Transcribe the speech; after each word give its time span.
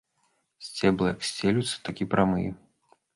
Сцеблы 0.67 1.05
як 1.13 1.27
сцелюцца, 1.31 1.77
так 1.89 1.95
і 2.07 2.09
прамыя. 2.15 2.51